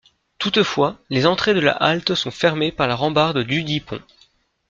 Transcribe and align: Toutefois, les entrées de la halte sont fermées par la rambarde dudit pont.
Toutefois, 0.39 0.97
les 1.11 1.27
entrées 1.27 1.53
de 1.53 1.59
la 1.59 1.73
halte 1.73 2.15
sont 2.15 2.31
fermées 2.31 2.71
par 2.71 2.87
la 2.87 2.95
rambarde 2.95 3.37
dudit 3.43 3.81
pont. 3.81 4.01